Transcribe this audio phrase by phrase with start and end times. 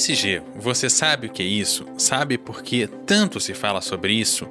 [0.00, 1.84] ESG, você sabe o que é isso?
[1.98, 4.48] Sabe por que tanto se fala sobre isso?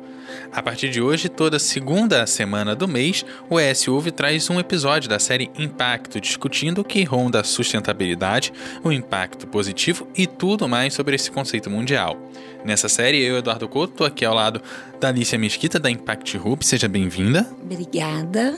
[0.51, 5.09] A partir de hoje, toda segunda semana do mês, o ES Ouve traz um episódio
[5.09, 10.93] da série Impacto, discutindo o que ronda a sustentabilidade, o impacto positivo e tudo mais
[10.93, 12.15] sobre esse conceito mundial.
[12.63, 14.61] Nessa série, eu, Eduardo Couto, estou aqui ao lado
[14.99, 16.63] da Alicia Mesquita, da Impact Hub.
[16.63, 17.49] Seja bem-vinda.
[17.63, 18.55] Obrigada.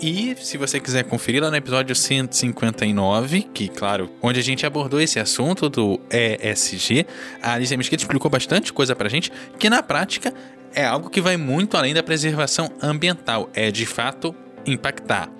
[0.00, 5.00] E se você quiser conferir lá no episódio 159, que, claro, onde a gente abordou
[5.00, 7.04] esse assunto do ESG,
[7.42, 10.32] a Alicia Mesquita explicou bastante coisa pra gente, que na prática
[10.72, 14.32] é algo que vai muito além da preservação ambiental, é de fato
[14.68, 15.30] impactar.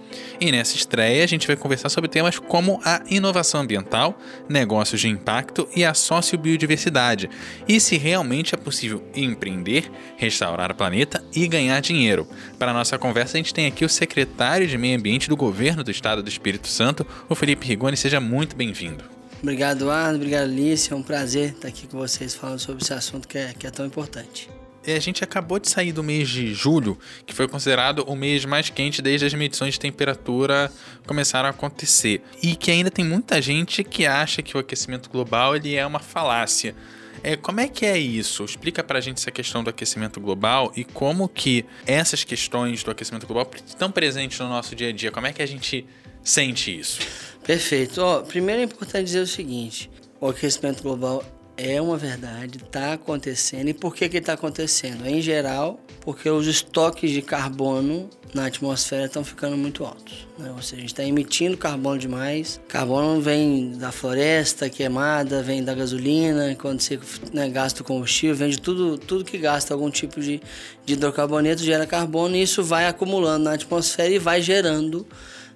[0.41, 4.19] E nessa estreia a gente vai conversar sobre temas como a inovação ambiental,
[4.49, 7.29] negócios de impacto e a sociobiodiversidade,
[7.69, 12.27] e se realmente é possível empreender, restaurar o planeta e ganhar dinheiro.
[12.59, 15.85] Para a nossa conversa a gente tem aqui o secretário de Meio Ambiente do Governo
[15.85, 19.05] do Estado do Espírito Santo, o Felipe Rigoni, seja muito bem-vindo.
[19.43, 20.17] Obrigado, Eduardo.
[20.17, 20.93] Obrigado, Alice.
[20.93, 23.71] É um prazer estar aqui com vocês falando sobre esse assunto que é, que é
[23.71, 24.49] tão importante.
[24.95, 28.71] A gente acabou de sair do mês de julho, que foi considerado o mês mais
[28.71, 30.73] quente desde as medições de temperatura
[31.07, 32.23] começaram a acontecer.
[32.43, 35.99] E que ainda tem muita gente que acha que o aquecimento global ele é uma
[35.99, 36.75] falácia.
[37.23, 38.45] É, como é que é isso?
[38.45, 43.27] Explica pra gente essa questão do aquecimento global e como que essas questões do aquecimento
[43.27, 45.11] global estão presentes no nosso dia a dia.
[45.11, 45.85] Como é que a gente
[46.23, 47.01] sente isso?
[47.45, 48.01] Perfeito.
[48.01, 51.25] Ó, primeiro é importante dizer o seguinte: o aquecimento global
[51.59, 53.69] é uma verdade, está acontecendo.
[53.69, 55.05] E por que está acontecendo?
[55.05, 60.29] Em geral, porque os estoques de carbono na atmosfera estão ficando muito altos.
[60.39, 60.53] Né?
[60.55, 62.61] Ou seja, a gente está emitindo carbono demais.
[62.69, 67.01] Carbono vem da floresta queimada, vem da gasolina, quando você
[67.33, 70.41] né, gasta o combustível, vem de tudo, tudo que gasta algum tipo de,
[70.87, 75.05] de hidrocarboneto gera carbono e isso vai acumulando na atmosfera e vai gerando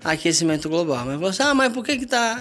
[0.03, 1.07] aquecimento global.
[1.07, 2.41] Mas você, ah, mas por que está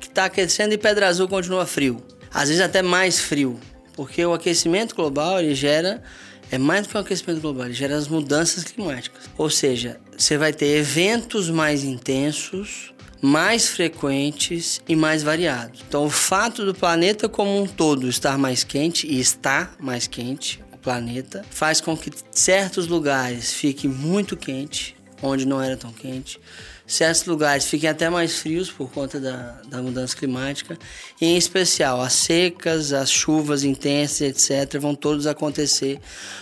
[0.00, 2.02] que tá aquecendo e Pedra Azul continua frio?
[2.36, 3.58] Às vezes até mais frio,
[3.94, 6.02] porque o aquecimento global ele gera
[6.50, 9.22] é mais do que o aquecimento global, ele gera as mudanças climáticas.
[9.38, 12.92] Ou seja, você vai ter eventos mais intensos,
[13.22, 15.82] mais frequentes e mais variados.
[15.88, 20.62] Então, o fato do planeta como um todo estar mais quente e está mais quente,
[20.74, 26.38] o planeta, faz com que certos lugares fiquem muito quente, onde não era tão quente
[26.86, 30.78] certos lugares fiquem até mais frios por conta da, da mudança climática,
[31.20, 36.00] e em especial as secas, as chuvas intensas, etc., vão todos acontecer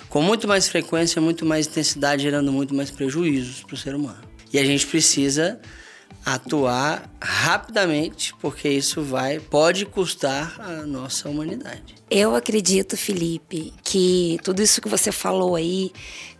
[0.08, 4.22] com muito mais frequência, muito mais intensidade, gerando muito mais prejuízos para o ser humano.
[4.52, 5.58] E a gente precisa
[6.24, 11.94] atuar rapidamente, porque isso vai pode custar a nossa humanidade.
[12.10, 15.92] Eu acredito, Felipe, que tudo isso que você falou aí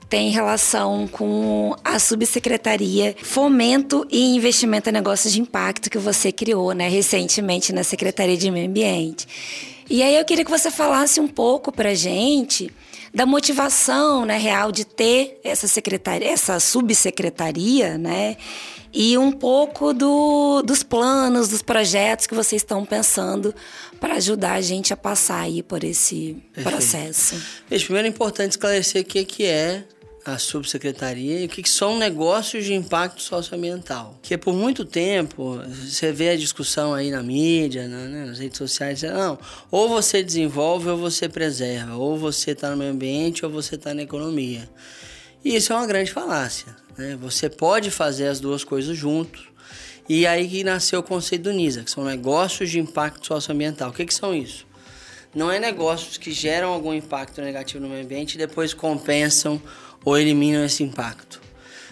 [0.09, 6.73] tem relação com a subsecretaria Fomento e Investimento em Negócios de Impacto que você criou,
[6.73, 9.27] né, recentemente na Secretaria de Meio Ambiente.
[9.89, 12.71] E aí eu queria que você falasse um pouco para gente
[13.15, 18.37] da motivação, né, real de ter essa secretaria, essa subsecretaria, né,
[18.93, 23.53] e um pouco do, dos planos, dos projetos que vocês estão pensando
[24.01, 26.77] para ajudar a gente a passar aí por esse Perfeito.
[26.77, 27.43] processo.
[27.69, 29.85] primeiro é importante esclarecer o que é
[30.25, 34.19] a subsecretaria e o que são negócios de impacto socioambiental.
[34.23, 39.03] Que por muito tempo você vê a discussão aí na mídia, né, nas redes sociais,
[39.03, 39.39] não,
[39.71, 43.93] ou você desenvolve ou você preserva, ou você está no meio ambiente ou você está
[43.93, 44.69] na economia.
[45.45, 46.75] E isso é uma grande falácia.
[46.97, 47.19] Né?
[47.21, 49.49] Você pode fazer as duas coisas juntos.
[50.09, 53.91] E aí que nasceu o conceito do NISA, que são negócios de impacto socioambiental.
[53.91, 54.67] O que, que são isso?
[55.35, 59.61] Não é negócios que geram algum impacto negativo no meio ambiente e depois compensam
[60.05, 61.41] ou eliminam esse impacto.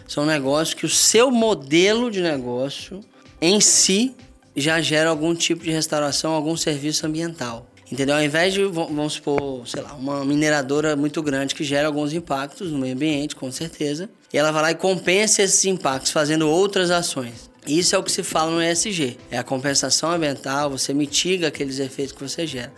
[0.06, 3.00] São negócios que o seu modelo de negócio
[3.40, 4.14] em si
[4.54, 7.66] já gera algum tipo de restauração, algum serviço ambiental.
[7.90, 8.16] Entendeu?
[8.16, 12.70] Ao invés de, vamos supor, sei lá, uma mineradora muito grande que gera alguns impactos
[12.70, 16.90] no meio ambiente, com certeza, e ela vai lá e compensa esses impactos fazendo outras
[16.90, 17.51] ações.
[17.66, 21.78] Isso é o que se fala no ESG, é a compensação ambiental, você mitiga aqueles
[21.78, 22.72] efeitos que você gera.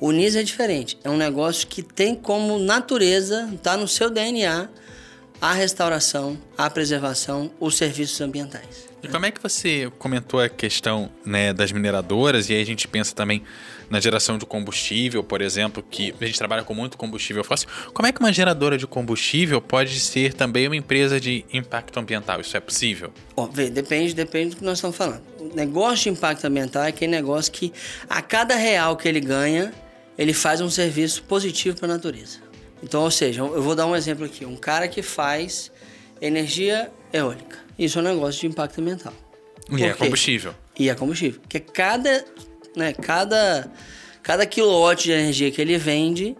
[0.00, 4.70] O NIS é diferente, é um negócio que tem como natureza, está no seu DNA,
[5.40, 8.90] a restauração, a preservação, os serviços ambientais.
[9.02, 12.86] E como é que você comentou a questão né, das mineradoras, e aí a gente
[12.86, 13.42] pensa também
[13.88, 17.68] na geração de combustível, por exemplo, que a gente trabalha com muito combustível fóssil.
[17.94, 22.40] Como é que uma geradora de combustível pode ser também uma empresa de impacto ambiental?
[22.40, 23.12] Isso é possível?
[23.34, 25.22] Ó, vê, depende, depende do que nós estamos falando.
[25.40, 27.72] O negócio de impacto ambiental é aquele negócio que
[28.08, 29.72] a cada real que ele ganha,
[30.16, 32.49] ele faz um serviço positivo para a natureza.
[32.82, 34.44] Então, ou seja, eu vou dar um exemplo aqui.
[34.44, 35.70] Um cara que faz
[36.20, 37.58] energia eólica.
[37.78, 39.12] Isso é um negócio de impacto ambiental.
[39.70, 40.54] E é combustível.
[40.78, 41.40] E é combustível.
[41.40, 42.24] Porque cada,
[42.76, 43.70] né, cada,
[44.22, 46.36] cada quilowatt de energia que ele vende,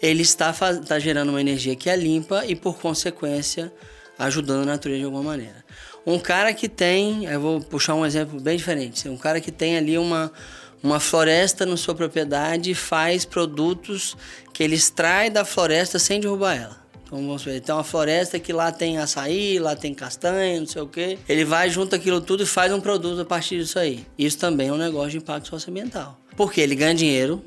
[0.00, 3.72] ele está, está gerando uma energia que é limpa e, por consequência,
[4.18, 5.64] ajudando a natureza de alguma maneira.
[6.06, 9.08] Um cara que tem, eu vou puxar um exemplo bem diferente.
[9.08, 10.32] Um cara que tem ali uma,
[10.82, 14.16] uma floresta na sua propriedade e faz produtos
[14.52, 16.80] que ele extrai da floresta sem derrubar ela.
[17.04, 20.80] Então vamos ver, tem uma floresta que lá tem açaí, lá tem castanha, não sei
[20.80, 21.18] o quê.
[21.28, 24.06] Ele vai, junta aquilo tudo e faz um produto a partir disso aí.
[24.16, 26.16] Isso também é um negócio de impacto socioambiental.
[26.36, 27.44] Porque ele ganha dinheiro,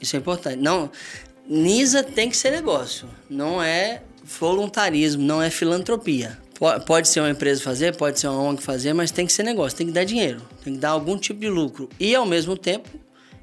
[0.00, 0.56] isso é importante.
[0.56, 0.90] Não,
[1.48, 6.38] NISA tem que ser negócio, não é voluntarismo, não é filantropia.
[6.86, 9.78] Pode ser uma empresa fazer, pode ser uma ONG fazer, mas tem que ser negócio,
[9.78, 11.88] tem que dar dinheiro, tem que dar algum tipo de lucro.
[11.98, 12.88] E ao mesmo tempo,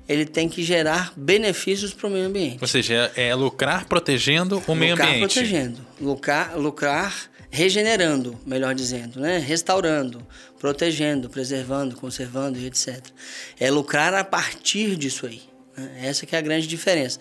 [0.07, 2.59] ele tem que gerar benefícios para o meio ambiente.
[2.61, 5.33] Ou seja, é, é lucrar protegendo o meio lucrar ambiente.
[5.33, 9.37] protegendo, lucrar, lucrar regenerando, melhor dizendo, né?
[9.39, 10.25] restaurando,
[10.59, 13.03] protegendo, preservando, conservando e etc.
[13.59, 15.41] É lucrar a partir disso aí.
[15.75, 16.01] Né?
[16.03, 17.19] Essa que é a grande diferença.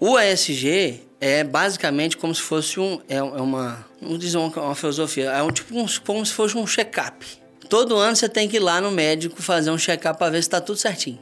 [0.00, 4.74] O ESG é basicamente como se fosse um é, é uma não diz uma, uma
[4.74, 7.26] filosofia é um tipo um, como se fosse um check-up
[7.68, 10.46] todo ano você tem que ir lá no médico fazer um check-up para ver se
[10.46, 11.18] está tudo certinho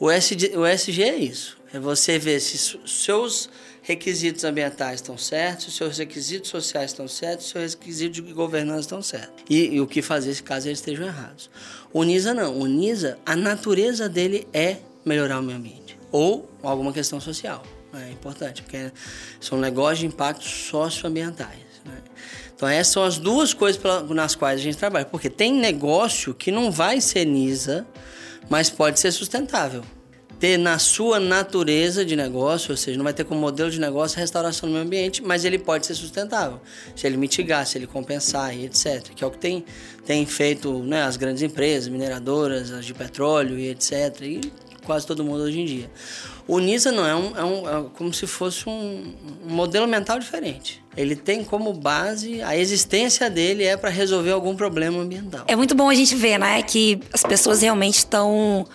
[0.00, 0.74] o ESG, o é
[1.14, 3.48] isso é você ver se seus
[3.82, 9.44] requisitos ambientais estão certos, seus requisitos sociais estão certos, seus requisitos de governança estão certos.
[9.48, 11.50] E, e o que fazer se caso eles estejam errados.
[11.92, 12.58] O NISA não.
[12.58, 15.98] O NISA, a natureza dele é melhorar o meio ambiente.
[16.10, 17.62] Ou alguma questão social.
[17.94, 18.92] É importante, porque
[19.40, 21.58] são negócios de impactos socioambientais.
[21.84, 21.94] Né?
[22.54, 23.80] Então, essas são as duas coisas
[24.10, 25.06] nas quais a gente trabalha.
[25.06, 27.86] Porque tem negócio que não vai ser NISA,
[28.50, 29.82] mas pode ser sustentável.
[30.38, 34.18] Ter na sua natureza de negócio, ou seja, não vai ter como modelo de negócio
[34.18, 36.60] a restauração do meio ambiente, mas ele pode ser sustentável.
[36.94, 39.08] Se ele mitigar, se ele compensar e etc.
[39.14, 39.64] Que é o que tem,
[40.04, 44.20] tem feito né, as grandes empresas, mineradoras, as de petróleo e etc.
[44.22, 44.52] E
[44.84, 45.90] quase todo mundo hoje em dia.
[46.48, 49.14] O NISA não é, um, é, um, é como se fosse um,
[49.46, 50.82] um, modelo mental diferente.
[50.96, 55.44] Ele tem como base a existência dele é para resolver algum problema ambiental.
[55.46, 58.66] É muito bom a gente ver, né, que as pessoas realmente estão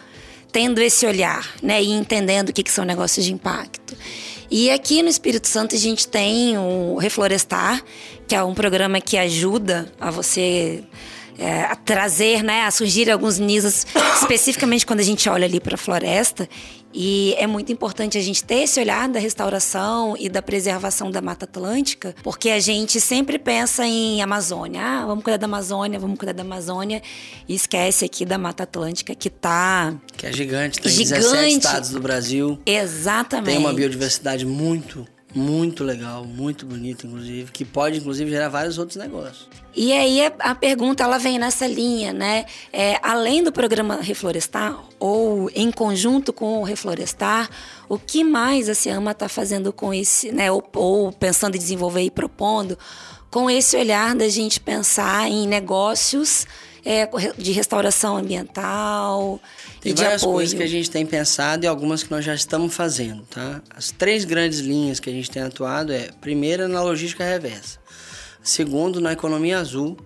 [0.52, 3.98] tendo esse olhar, né, e entendendo o que, que são negócios de impacto.
[4.52, 7.84] E aqui no Espírito Santo a gente tem o Reflorestar,
[8.28, 10.84] que é um programa que ajuda a você
[11.38, 13.86] é, a trazer, né, a surgir alguns NISAs,
[14.22, 16.48] especificamente quando a gente olha ali para a floresta.
[16.94, 21.22] E é muito importante a gente ter esse olhar da restauração e da preservação da
[21.22, 24.82] Mata Atlântica, porque a gente sempre pensa em Amazônia.
[24.82, 27.02] Ah, vamos cuidar da Amazônia, vamos cuidar da Amazônia.
[27.50, 29.96] E esquece aqui da Mata Atlântica, que tá.
[30.16, 31.22] Que é gigante, tem gigante.
[31.22, 32.60] 17 estados do Brasil.
[32.64, 33.56] Exatamente.
[33.56, 38.98] Tem uma biodiversidade muito muito legal, muito bonito, inclusive, que pode, inclusive, gerar vários outros
[38.98, 39.48] negócios.
[39.76, 42.46] E aí a pergunta ela vem nessa linha, né?
[42.72, 47.50] É, além do programa Reflorestar, ou em conjunto com o Reflorestar,
[47.90, 50.52] o que mais a Ciama está fazendo com esse, né?
[50.52, 52.78] Ou, ou pensando em desenvolver e propondo,
[53.32, 56.46] com esse olhar da gente pensar em negócios
[56.86, 57.08] é,
[57.38, 59.40] de restauração ambiental
[59.80, 60.36] tem e de várias apoio.
[60.36, 63.62] coisas que a gente tem pensado e algumas que nós já estamos fazendo, tá?
[63.76, 67.80] As três grandes linhas que a gente tem atuado é, primeira, na logística reversa.
[68.42, 69.98] Segundo, na economia azul.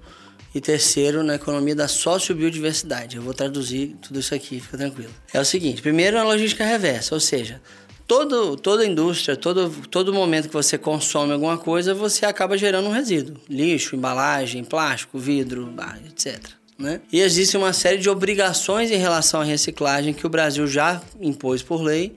[0.55, 3.17] E terceiro, na economia da sociobiodiversidade.
[3.17, 5.12] Eu vou traduzir tudo isso aqui, fica tranquilo.
[5.31, 7.62] É o seguinte, primeiro, na logística reversa, ou seja,
[8.07, 12.91] todo, toda indústria, todo, todo momento que você consome alguma coisa, você acaba gerando um
[12.91, 13.36] resíduo.
[13.48, 15.72] Lixo, embalagem, plástico, vidro,
[16.07, 16.57] etc.
[16.77, 17.01] Né?
[17.12, 21.63] E existe uma série de obrigações em relação à reciclagem que o Brasil já impôs
[21.63, 22.15] por lei,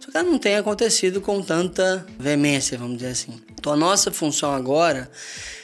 [0.00, 3.40] só que não tem acontecido com tanta veemência, vamos dizer assim.
[3.58, 5.10] Então a nossa função agora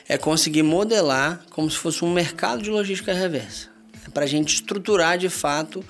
[0.07, 3.69] é conseguir modelar como se fosse um mercado de logística reversa.
[4.07, 5.83] É para a gente estruturar de fato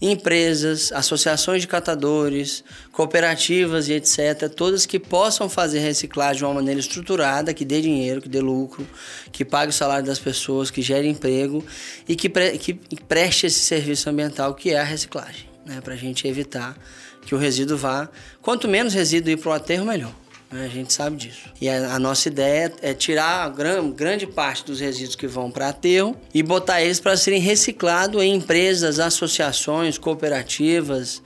[0.00, 6.80] empresas, associações de catadores, cooperativas e etc., todas que possam fazer reciclagem de uma maneira
[6.80, 8.86] estruturada, que dê dinheiro, que dê lucro,
[9.32, 11.64] que pague o salário das pessoas, que gere emprego
[12.08, 12.74] e que, pre que
[13.08, 15.80] preste esse serviço ambiental que é a reciclagem, né?
[15.80, 16.76] para a gente evitar
[17.24, 18.08] que o resíduo vá.
[18.42, 20.23] Quanto menos resíduo ir para o aterro, melhor.
[20.54, 20.66] Né?
[20.66, 21.50] a gente sabe disso.
[21.60, 25.68] E a, a nossa ideia é tirar gran, grande parte dos resíduos que vão para
[25.68, 31.20] aterro e botar eles para serem reciclados em empresas, associações, cooperativas,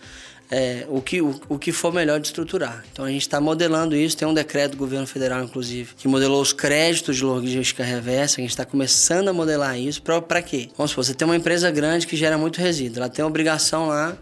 [0.51, 2.83] é, o, que, o, o, que for melhor de estruturar.
[2.91, 6.41] Então a gente está modelando isso, tem um decreto do governo federal, inclusive, que modelou
[6.41, 10.01] os créditos de logística reversa, a gente está começando a modelar isso.
[10.01, 10.71] Para quê?
[10.75, 14.17] Vamos supor, você tem uma empresa grande que gera muito resíduo, ela tem obrigação lá,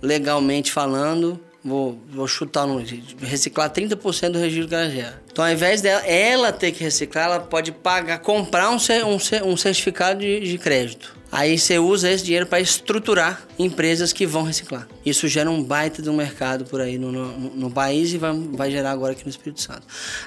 [0.00, 2.82] legalmente falando, vou, vou chutar no
[3.20, 5.22] reciclar 30% do que ela gera.
[5.30, 9.56] Então, ao invés dela ela ter que reciclar, ela pode pagar, comprar um, um, um
[9.56, 11.22] certificado de, de crédito.
[11.32, 14.86] Aí você usa esse dinheiro para estruturar empresas que vão reciclar.
[15.04, 18.70] Isso gera um baita do mercado por aí no, no, no, país e vai, vai
[18.70, 19.80] gerar agora aqui no Espírito Santo.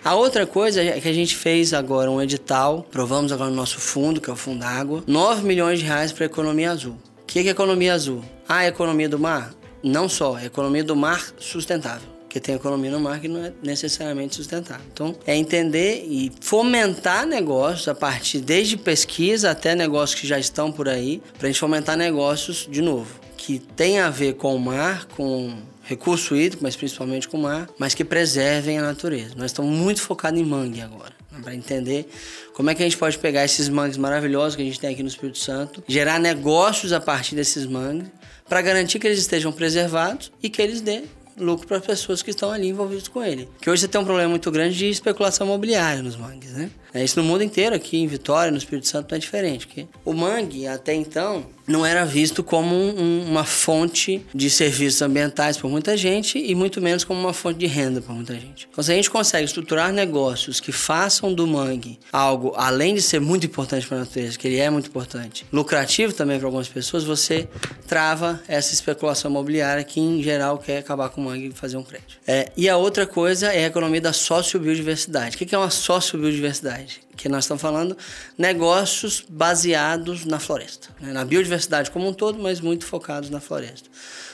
[0.04, 3.80] A outra coisa é que a gente fez agora um edital, provamos agora no nosso
[3.80, 6.98] fundo, que é o Fundo Água, 9 milhões de reais para economia azul.
[7.22, 8.26] O que é economia azul?
[8.50, 9.54] Ah, a economia do mar?
[9.86, 13.54] Não só, é economia do mar sustentável porque tem economia no mar que não é
[13.64, 14.86] necessariamente sustentável.
[14.92, 20.70] Então, é entender e fomentar negócios a partir desde pesquisa até negócios que já estão
[20.70, 24.60] por aí, para a gente fomentar negócios de novo, que tem a ver com o
[24.60, 29.34] mar, com recurso hídrico, mas principalmente com o mar, mas que preservem a natureza.
[29.38, 32.10] Nós estamos muito focados em mangue agora, né, para entender
[32.54, 35.04] como é que a gente pode pegar esses mangues maravilhosos que a gente tem aqui
[35.04, 38.10] no Espírito Santo, gerar negócios a partir desses mangues,
[38.48, 41.06] para garantir que eles estejam preservados e que eles dêem
[41.38, 43.50] lucro para as pessoas que estão ali envolvidas com ele.
[43.60, 46.70] Que hoje você tem um problema muito grande de especulação imobiliária nos mangues, né?
[46.96, 49.68] É isso no mundo inteiro, aqui em Vitória, no Espírito Santo, não é diferente.
[49.68, 55.58] Porque o mangue, até então, não era visto como um, uma fonte de serviços ambientais
[55.58, 58.68] por muita gente e muito menos como uma fonte de renda por muita gente.
[58.72, 63.20] Então, se a gente consegue estruturar negócios que façam do mangue algo, além de ser
[63.20, 67.04] muito importante para a natureza, que ele é muito importante, lucrativo também para algumas pessoas,
[67.04, 67.48] você
[67.88, 71.84] trava essa especulação imobiliária que, em geral, quer acabar com o mangue e fazer um
[71.84, 72.20] crédito.
[72.26, 75.36] É, e a outra coisa é a economia da sociobiodiversidade.
[75.36, 76.85] O que é uma sociobiodiversidade?
[76.86, 77.98] Biodiversidade, que nós estamos falando
[78.38, 81.12] negócios baseados na floresta, né?
[81.12, 83.90] na biodiversidade como um todo, mas muito focados na floresta.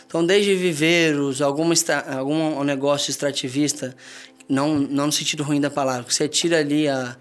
[0.06, 1.74] Então, desde viveiros, alguma,
[2.18, 3.96] algum negócio extrativista,
[4.48, 7.16] não, não no sentido ruim da palavra, que você tira ali, a,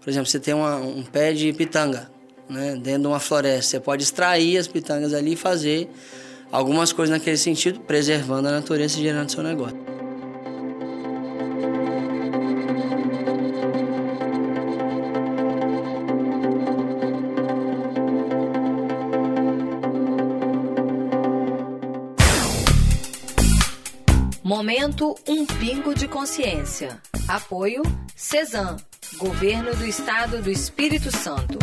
[0.00, 2.08] por exemplo, você tem uma, um pé de pitanga
[2.48, 2.76] né?
[2.76, 5.90] dentro de uma floresta, você pode extrair as pitangas ali e fazer
[6.52, 9.95] algumas coisas naquele sentido, preservando a natureza e gerando seu negócio.
[25.04, 26.98] Um Pingo de Consciência.
[27.28, 27.82] Apoio
[28.14, 28.78] CESAM,
[29.18, 31.58] Governo do Estado do Espírito Santo.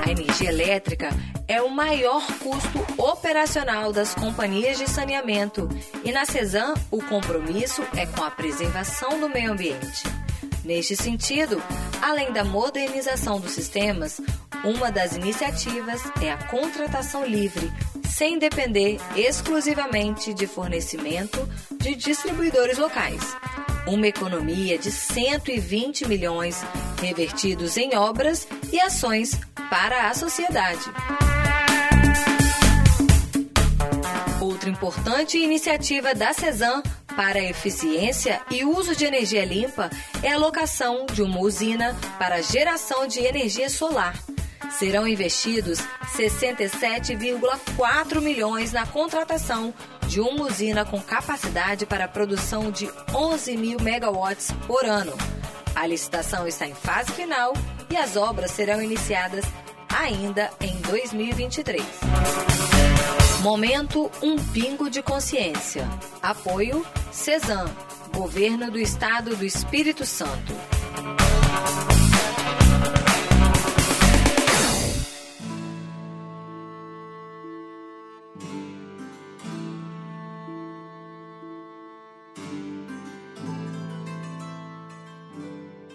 [0.00, 1.08] A energia elétrica
[1.48, 5.68] é o maior custo operacional das companhias de saneamento
[6.04, 10.04] e na CESAM o compromisso é com a preservação do meio ambiente.
[10.64, 11.60] Neste sentido,
[12.00, 14.20] além da modernização dos sistemas,
[14.62, 17.72] uma das iniciativas é a contratação livre
[18.10, 21.48] sem depender exclusivamente de fornecimento
[21.78, 23.36] de distribuidores locais.
[23.86, 26.60] Uma economia de 120 milhões
[27.00, 29.40] revertidos em obras e ações
[29.70, 30.84] para a sociedade.
[34.40, 36.82] Outra importante iniciativa da CESAM
[37.16, 39.90] para a eficiência e uso de energia limpa
[40.22, 44.14] é a locação de uma usina para geração de energia solar
[44.68, 45.78] serão investidos
[46.16, 49.72] 67,4 milhões na contratação
[50.06, 55.16] de uma usina com capacidade para a produção de 11 mil megawatts por ano.
[55.74, 57.54] A licitação está em fase final
[57.88, 59.46] e as obras serão iniciadas
[59.88, 61.82] ainda em 2023.
[63.42, 65.88] Momento Um Pingo de Consciência.
[66.22, 67.66] Apoio CESAM,
[68.12, 70.52] Governo do Estado do Espírito Santo.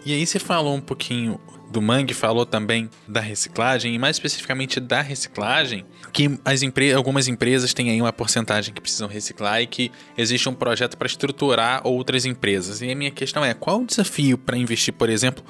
[0.05, 1.39] E aí você falou um pouquinho
[1.71, 5.83] do Mangue, falou também da reciclagem, e mais especificamente da reciclagem,
[6.13, 10.47] que as empre algumas empresas têm aí uma porcentagem que precisam reciclar e que existe
[10.47, 12.81] um projeto para estruturar outras empresas.
[12.81, 15.43] E a minha questão é, qual o desafio para investir, por exemplo,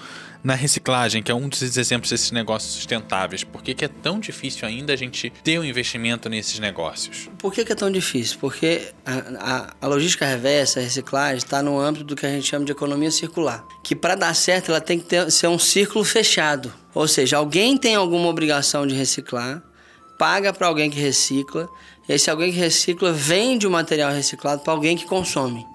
[0.46, 3.44] na reciclagem, que é um dos exemplos desses negócios sustentáveis?
[3.44, 7.28] Por que, que é tão difícil ainda a gente ter um investimento nesses negócios?
[7.40, 8.38] Por que, que é tão difícil?
[8.40, 12.48] Porque a, a, a logística reversa, a reciclagem, está no âmbito do que a gente
[12.48, 13.66] chama de economia circular.
[13.84, 16.72] Que para dar certo, ela tem que ter, ser um círculo fechado.
[16.94, 19.64] Ou seja, alguém tem alguma obrigação de reciclar,
[20.20, 21.68] paga para alguém que recicla,
[22.08, 25.66] esse alguém que recicla vende o material reciclado para alguém que consome.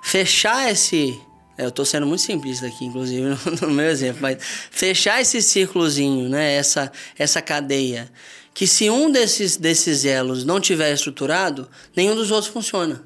[0.00, 1.20] fechar esse
[1.56, 4.38] eu estou sendo muito simplista aqui, inclusive, no, meu exemplo, mas
[4.70, 6.54] fechar esse círculozinho, né?
[6.54, 8.10] essa, essa cadeia,
[8.52, 13.04] que se um desses, desses elos não tiver estruturado, nenhum dos outros funciona.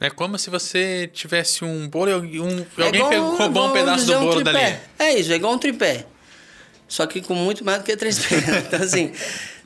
[0.00, 4.06] É como se você tivesse um bolo e um, é alguém igual, roubou um pedaço
[4.06, 4.78] do bolo um dali.
[4.98, 6.06] É isso, é igual um tripé.
[6.88, 8.64] Só que com muito mais do que três pernas.
[8.66, 9.12] Então, assim,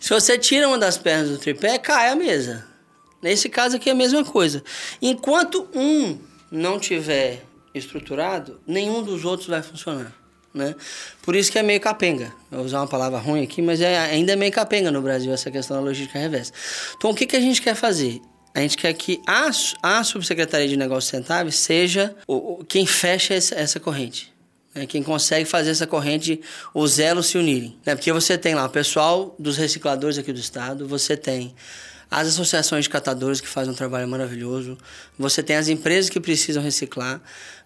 [0.01, 2.67] se você tira uma das pernas do tripé, cai a mesa.
[3.23, 4.63] Nesse caso aqui é a mesma coisa.
[5.01, 6.19] Enquanto um
[6.51, 7.43] não tiver
[7.75, 10.13] estruturado, nenhum dos outros vai funcionar.
[10.55, 10.75] Né?
[11.21, 12.33] Por isso que é meio capenga.
[12.49, 15.51] Vou usar uma palavra ruim aqui, mas é, ainda é meio capenga no Brasil essa
[15.51, 16.53] questão da logística reversa.
[16.97, 18.21] Então, o que, que a gente quer fazer?
[18.55, 19.51] A gente quer que a,
[19.83, 24.33] a Subsecretaria de Negócios Sustentáveis seja o, o quem fecha essa, essa corrente.
[24.73, 24.87] Né?
[24.87, 26.41] Quem consegue fazer essa corrente,
[26.73, 27.77] os elos se unirem.
[27.85, 27.97] Né?
[27.97, 31.53] Porque você tem lá o pessoal dos recicladores aqui do estado, você tem
[32.15, 34.79] as associações de catadores que fazem um trabalho maravilhoso,
[35.19, 37.21] você tem as empresas que precisam reciclar,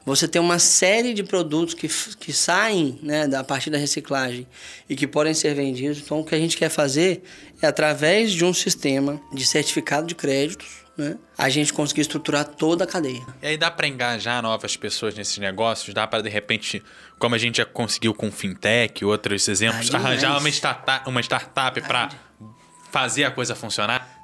[0.07, 1.87] você tem uma série de produtos que,
[2.17, 4.47] que saem né, a partir da reciclagem
[4.89, 5.99] e que podem ser vendidos.
[5.99, 7.23] Então, o que a gente quer fazer
[7.61, 12.85] é, através de um sistema de certificado de créditos, né, a gente conseguir estruturar toda
[12.85, 13.27] a cadeia.
[13.43, 15.93] E aí dá para engajar novas pessoas nesses negócios?
[15.93, 16.83] Dá para, de repente,
[17.19, 21.79] como a gente já conseguiu com fintech, outros exemplos, ah, arranjar uma startup, uma startup
[21.83, 22.09] para
[22.91, 24.18] fazer a coisa funcionar?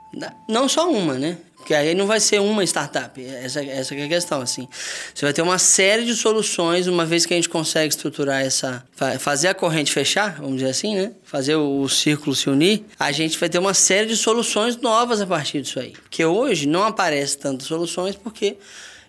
[0.48, 1.38] Não só uma, né?
[1.56, 3.18] Porque aí não vai ser uma startup.
[3.24, 4.68] Essa, essa é a questão, assim.
[5.14, 8.84] Você vai ter uma série de soluções, uma vez que a gente consegue estruturar essa...
[9.18, 11.12] Fazer a corrente fechar, vamos dizer assim, né?
[11.24, 12.84] Fazer o, o círculo se unir.
[12.98, 15.92] A gente vai ter uma série de soluções novas a partir disso aí.
[15.92, 18.58] Porque hoje não aparece tantas soluções porque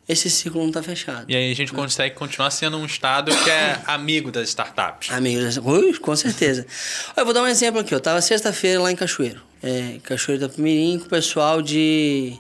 [0.08, 1.26] esse ciclo não está fechado.
[1.28, 5.12] E aí a gente consegue continuar sendo um estado que é amigo das startups.
[5.12, 6.66] Amigo das Ui, com certeza.
[7.18, 7.94] Eu vou dar um exemplo aqui.
[7.94, 9.42] Eu estava sexta-feira lá em Cachoeiro.
[9.66, 12.38] É, Cachoeiro da Pimirim com o pessoal de...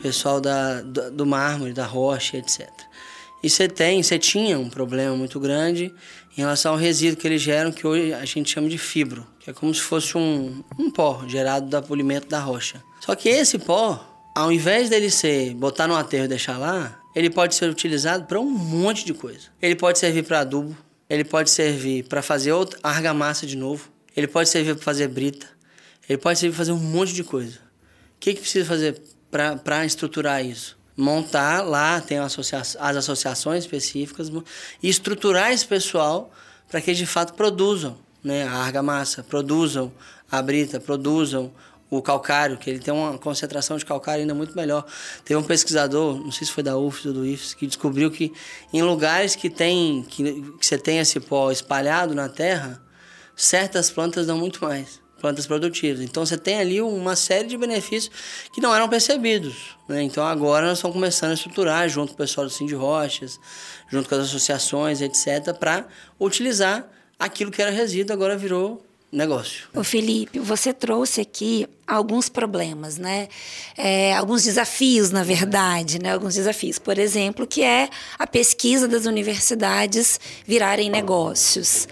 [0.00, 2.66] Pessoal da, do, do mármore, da rocha, etc.
[3.42, 5.92] E você tem, você tinha um problema muito grande
[6.36, 9.50] em relação ao resíduo que eles geram, que hoje a gente chama de fibro, que
[9.50, 12.82] é como se fosse um, um pó gerado do polimento da rocha.
[13.00, 17.28] Só que esse pó, ao invés dele ser botar no aterro e deixar lá, ele
[17.28, 19.48] pode ser utilizado para um monte de coisa.
[19.60, 20.76] Ele pode servir para adubo,
[21.10, 25.46] ele pode servir para fazer outra argamassa de novo, ele pode servir para fazer brita,
[26.08, 27.56] ele pode servir fazer um monte de coisa.
[27.56, 30.76] O que, que precisa fazer para estruturar isso?
[30.96, 34.28] Montar lá, tem associa as associações específicas,
[34.82, 36.32] e estruturar esse pessoal
[36.68, 39.92] para que de fato produzam né, a argamassa, produzam
[40.30, 41.52] a brita, produzam
[41.90, 44.84] o calcário, que ele tem uma concentração de calcário ainda muito melhor.
[45.24, 48.32] Teve um pesquisador, não sei se foi da UFS ou do IFES, que descobriu que
[48.72, 52.82] em lugares que tem que, que você tem esse pó espalhado na terra,
[53.34, 56.00] certas plantas dão muito mais, plantas produtivas.
[56.00, 58.10] Então você tem ali uma série de benefícios
[58.52, 59.76] que não eram percebidos.
[59.88, 60.02] Né?
[60.02, 63.38] Então agora nós estamos começando a estruturar junto com o pessoal do Cindy Rochas,
[63.90, 65.86] junto com as associações, etc., para
[66.18, 69.68] utilizar aquilo que era resíduo, agora virou negócio.
[69.74, 73.28] O Felipe, você trouxe aqui alguns problemas, né?
[73.76, 76.12] É, alguns desafios, na verdade, né?
[76.12, 81.88] Alguns desafios, por exemplo, que é a pesquisa das universidades virarem negócios.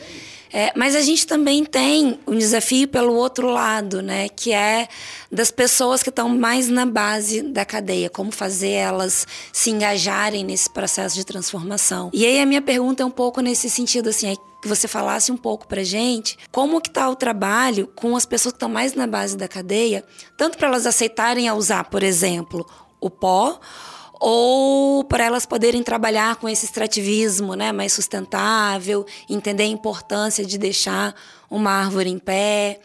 [0.56, 4.26] É, mas a gente também tem um desafio pelo outro lado, né?
[4.30, 4.88] Que é
[5.30, 10.72] das pessoas que estão mais na base da cadeia, como fazer elas se engajarem nesse
[10.72, 12.08] processo de transformação.
[12.10, 15.30] E aí a minha pergunta é um pouco nesse sentido, assim, é que você falasse
[15.30, 18.94] um pouco pra gente como que tá o trabalho com as pessoas que estão mais
[18.94, 20.02] na base da cadeia,
[20.38, 22.66] tanto para elas aceitarem a usar, por exemplo,
[22.98, 23.60] o pó,
[24.20, 30.58] ou para elas poderem trabalhar com esse extrativismo né, mais sustentável, entender a importância de
[30.58, 31.14] deixar
[31.50, 32.80] uma árvore em pé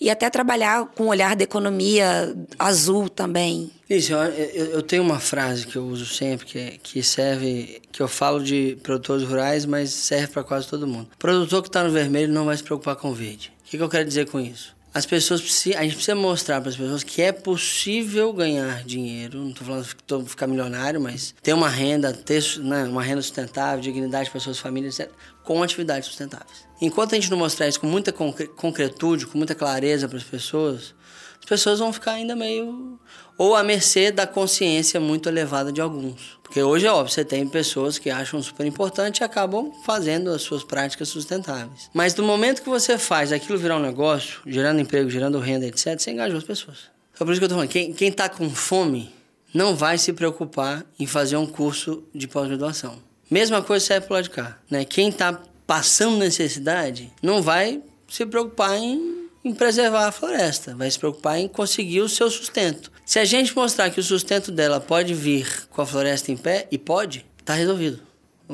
[0.00, 3.70] e até trabalhar com o olhar da economia azul também.
[3.88, 8.08] Isso, eu, eu, tenho uma frase que eu uso sempre que, que serve, que eu
[8.08, 11.08] falo de produtores rurais, mas serve para quase todo mundo.
[11.14, 13.52] O produtor que está no vermelho não vai se preocupar com o verde.
[13.64, 14.75] O que, que eu quero dizer com isso?
[14.96, 19.40] As pessoas precisam, a gente precisa mostrar para as pessoas que é possível ganhar dinheiro.
[19.40, 23.82] Não estou falando de ficar milionário, mas ter uma renda, ter né, uma renda sustentável,
[23.82, 25.12] dignidade para suas famílias, etc,
[25.44, 26.65] com atividades sustentáveis.
[26.80, 30.94] Enquanto a gente não mostrar isso com muita concretude, com muita clareza para as pessoas,
[31.38, 32.98] as pessoas vão ficar ainda meio
[33.38, 36.38] ou à mercê da consciência muito elevada de alguns.
[36.42, 40.42] Porque hoje é óbvio, você tem pessoas que acham super importante e acabam fazendo as
[40.42, 41.90] suas práticas sustentáveis.
[41.92, 45.98] Mas no momento que você faz aquilo virar um negócio, gerando emprego, gerando renda, etc.,
[45.98, 46.90] você engajou as pessoas.
[47.12, 49.12] Então por isso que eu tô falando, quem, está com fome
[49.52, 52.98] não vai se preocupar em fazer um curso de pós-graduação.
[53.30, 54.58] Mesma coisa serve para lado de cá.
[54.70, 54.84] Né?
[54.84, 60.98] Quem está passando necessidade não vai se preocupar em, em preservar a floresta, vai se
[60.98, 62.92] preocupar em conseguir o seu sustento.
[63.04, 66.68] Se a gente mostrar que o sustento dela pode vir com a floresta em pé,
[66.70, 68.00] e pode, tá resolvido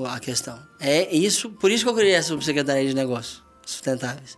[0.07, 0.59] a questão.
[0.81, 4.37] É isso, por isso que eu criei essa subsecretaria de negócios sustentáveis.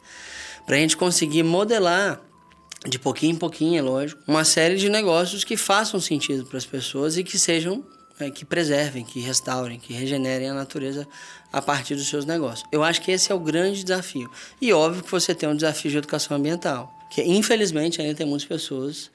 [0.67, 2.21] Para a gente conseguir modelar
[2.87, 6.67] de pouquinho em pouquinho, é lógico, uma série de negócios que façam sentido para as
[6.67, 7.85] pessoas e que sejam
[8.21, 11.07] é, que preservem, que restaurem, que regenerem a natureza
[11.53, 12.69] a partir dos seus negócios.
[12.71, 14.31] Eu acho que esse é o grande desafio.
[14.61, 18.47] E óbvio que você tem um desafio de educação ambiental, que infelizmente ainda tem muitas
[18.47, 19.11] pessoas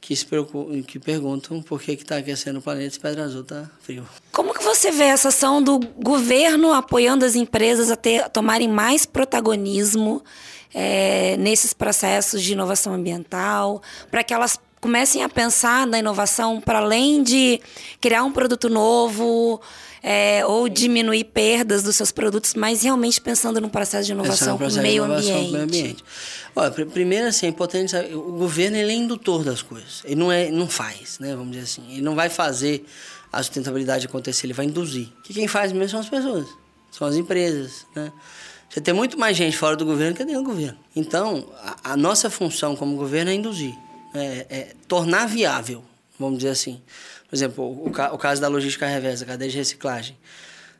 [0.00, 3.68] que se preocupam, que perguntam por que está aquecendo o planeta se Pedra Azul está
[3.80, 4.06] frio.
[4.30, 8.68] Como que você vê essa ação do governo apoiando as empresas a, ter, a tomarem
[8.68, 10.22] mais protagonismo
[10.72, 16.78] é, nesses processos de inovação ambiental, para que elas comecem a pensar na inovação para
[16.78, 17.60] além de
[18.00, 19.60] criar um produto novo
[20.00, 24.68] é, ou diminuir perdas dos seus produtos, mas realmente pensando num processo de inovação para
[24.68, 26.04] o meio, meio ambiente.
[26.54, 30.02] Olha, primeiro assim, é importante saber, o governo ele é indutor das coisas.
[30.04, 31.34] Ele não é, não faz, né?
[31.34, 31.82] Vamos dizer assim.
[31.90, 32.86] Ele não vai fazer
[33.32, 35.08] a sustentabilidade acontecer, ele vai induzir.
[35.24, 36.46] Que quem faz mesmo são as pessoas,
[36.92, 38.12] são as empresas, né?
[38.70, 40.78] Você tem muito mais gente fora do governo que dentro do governo.
[40.94, 43.74] Então, a, a nossa função como governo é induzir,
[44.18, 45.84] é, é, tornar viável,
[46.18, 46.82] vamos dizer assim.
[47.28, 50.16] Por exemplo, o, o caso da logística reversa, cadeia de reciclagem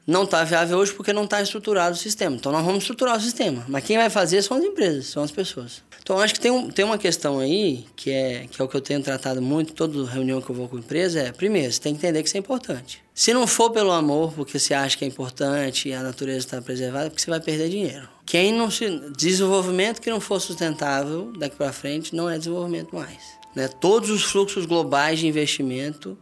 [0.07, 2.37] não está viável hoje porque não está estruturado o sistema.
[2.37, 3.65] Então nós vamos estruturar o sistema.
[3.69, 5.83] Mas quem vai fazer são as empresas, são as pessoas.
[6.07, 8.77] Então acho que tem, um, tem uma questão aí, que é, que é o que
[8.77, 11.81] eu tenho tratado muito, toda reunião que eu vou com a empresa, é, primeiro, você
[11.81, 13.03] tem que entender que isso é importante.
[13.13, 16.63] Se não for pelo amor, porque você acha que é importante e a natureza está
[16.63, 18.09] preservada, é porque você vai perder dinheiro.
[18.25, 18.87] Quem não se.
[19.17, 23.19] Desenvolvimento que não for sustentável daqui para frente não é desenvolvimento mais.
[23.53, 23.67] Né?
[23.67, 26.17] Todos os fluxos globais de investimento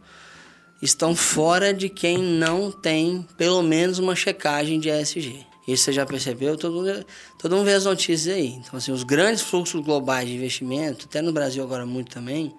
[0.81, 5.45] estão fora de quem não tem pelo menos uma checagem de ESG.
[5.67, 6.55] Isso você já percebeu?
[6.57, 7.05] Todo mundo,
[7.39, 8.47] todo mundo vê as notícias aí.
[8.47, 12.53] Então, assim, os grandes fluxos globais de investimento, até no Brasil agora muito também,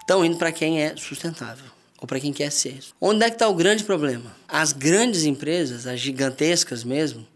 [0.00, 1.66] estão indo para quem é sustentável
[2.00, 2.78] ou para quem quer ser.
[3.00, 4.34] Onde é que está o grande problema?
[4.46, 7.26] As grandes empresas, as gigantescas mesmo,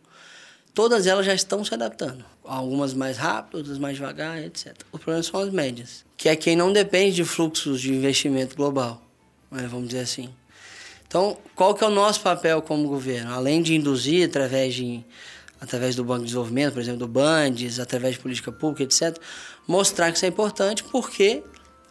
[0.72, 2.24] todas elas já estão se adaptando.
[2.44, 4.74] Algumas mais rápido, outras mais devagar, etc.
[4.90, 9.02] O problema são as médias, que é quem não depende de fluxos de investimento global
[9.52, 10.30] né, vamos dizer assim.
[11.12, 13.34] Então, qual que é o nosso papel como governo?
[13.34, 15.04] Além de induzir através, de,
[15.60, 19.20] através do Banco de Desenvolvimento, por exemplo, do Bandes, através de política pública, etc.,
[19.68, 21.42] mostrar que isso é importante, porque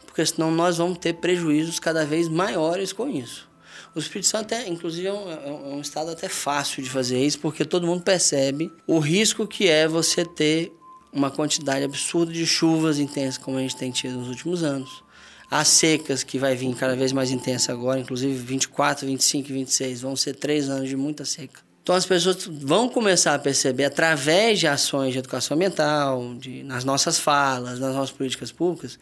[0.07, 3.47] porque senão nós vamos ter prejuízos cada vez maiores com isso.
[3.93, 7.37] O Espírito Santo, é, inclusive, é um, é um, estado até fácil de fazer isso,
[7.37, 10.73] porque todo mundo percebe o risco que é você ter
[11.13, 15.03] uma quantidade absurda de chuvas intensas, como a gente tem tido nos últimos anos.
[15.51, 19.99] As secas, que vai vir cada vez mais intensa agora, inclusive 24, 25 e 26,
[19.99, 21.59] vão ser três anos de muita seca.
[21.83, 26.85] Então as pessoas vão começar a perceber através de ações de educação ambiental, de, nas
[26.85, 28.97] nossas falas, nas nossas políticas públicas,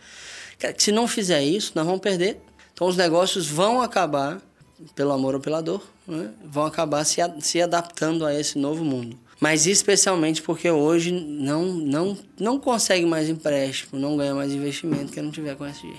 [0.58, 2.40] que se não fizer isso, nós vamos perder.
[2.74, 4.42] Então os negócios vão acabar,
[4.96, 6.32] pelo amor ou pela dor, né?
[6.44, 9.20] vão acabar se, se adaptando a esse novo mundo.
[9.40, 15.22] Mas especialmente porque hoje não, não, não consegue mais empréstimo, não ganha mais investimento que
[15.22, 15.94] não tiver com SG.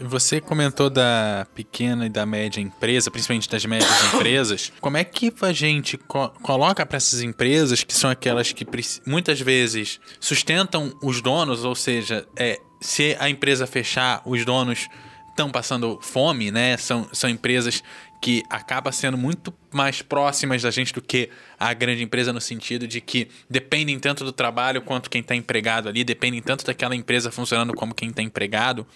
[0.00, 4.72] Você comentou da pequena e da média empresa, principalmente das médias empresas.
[4.80, 8.66] Como é que a gente co coloca para essas empresas, que são aquelas que
[9.06, 14.88] muitas vezes sustentam os donos, ou seja, é, se a empresa fechar, os donos
[15.28, 16.76] estão passando fome, né?
[16.76, 17.82] São, são empresas
[18.22, 22.86] que acaba sendo muito mais próximas da gente do que a grande empresa no sentido
[22.86, 27.32] de que dependem tanto do trabalho quanto quem está empregado ali, dependem tanto daquela empresa
[27.32, 28.86] funcionando como quem está empregado.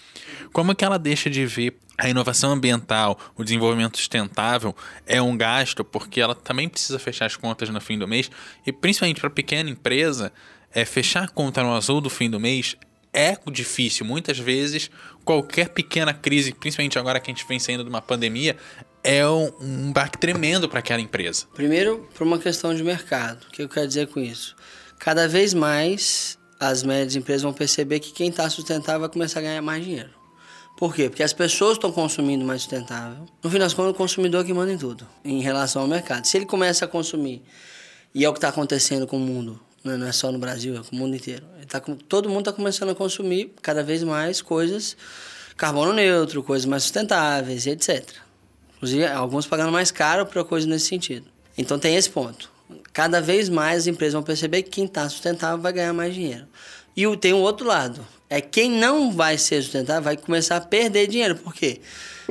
[0.52, 5.84] Como que ela deixa de ver a inovação ambiental, o desenvolvimento sustentável é um gasto
[5.84, 8.30] porque ela também precisa fechar as contas no fim do mês
[8.64, 10.32] e principalmente para pequena empresa
[10.72, 12.76] é fechar a conta no azul do fim do mês
[13.16, 14.04] é difícil.
[14.04, 14.90] Muitas vezes,
[15.24, 18.58] qualquer pequena crise, principalmente agora que a gente vem saindo de uma pandemia,
[19.06, 21.46] é um, um baque tremendo para aquela empresa.
[21.54, 23.46] Primeiro, por uma questão de mercado.
[23.46, 24.56] O que eu quero dizer com isso?
[24.98, 29.42] Cada vez mais as médias empresas vão perceber que quem está sustentável vai começar a
[29.42, 30.10] ganhar mais dinheiro.
[30.76, 31.08] Por quê?
[31.08, 33.26] Porque as pessoas estão consumindo mais sustentável.
[33.42, 36.26] No fim das contas, o consumidor que manda em tudo, em relação ao mercado.
[36.26, 37.42] Se ele começa a consumir,
[38.12, 39.96] e é o que está acontecendo com o mundo, né?
[39.96, 41.46] não é só no Brasil, é com o mundo inteiro.
[41.68, 44.96] Tá, todo mundo está começando a consumir cada vez mais coisas
[45.56, 48.25] carbono neutro, coisas mais sustentáveis, etc.
[48.76, 51.26] Inclusive, alguns pagando mais caro para coisas nesse sentido.
[51.56, 52.50] Então tem esse ponto.
[52.92, 56.46] Cada vez mais as empresas vão perceber que quem está sustentável vai ganhar mais dinheiro.
[56.96, 58.06] E tem o outro lado.
[58.28, 61.36] É quem não vai ser sustentável vai começar a perder dinheiro.
[61.36, 61.80] Por quê?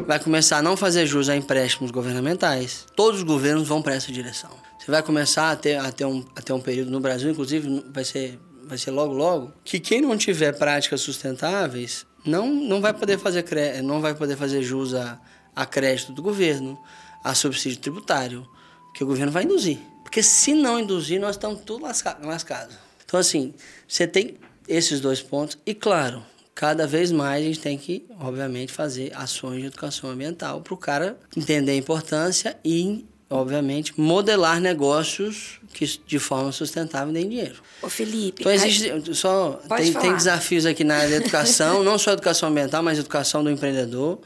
[0.05, 2.85] Vai começar a não fazer jus a empréstimos governamentais.
[2.95, 4.51] Todos os governos vão para essa direção.
[4.77, 7.83] Você vai começar a ter, a ter, um, a ter um período no Brasil, inclusive
[7.91, 12.93] vai ser vai ser logo logo, que quem não tiver práticas sustentáveis não, não vai
[12.93, 13.45] poder fazer
[13.83, 15.19] não vai poder fazer jus a,
[15.55, 16.77] a crédito do governo,
[17.23, 18.47] a subsídio tributário,
[18.93, 19.79] que o governo vai induzir.
[20.03, 22.75] Porque se não induzir, nós estamos tudo lasca- lascados.
[23.05, 23.53] Então, assim,
[23.87, 24.37] você tem
[24.67, 25.57] esses dois pontos.
[25.65, 30.61] E, claro, cada vez mais a gente tem que, obviamente, fazer ações de educação ambiental
[30.61, 37.27] para o cara entender a importância e, obviamente, modelar negócios que de forma sustentável deem
[37.27, 37.61] dinheiro.
[37.81, 38.41] Ô, Felipe.
[38.43, 42.81] Então existe só tem, tem desafios aqui na área da educação, não só educação ambiental,
[42.81, 44.19] mas educação do empreendedor.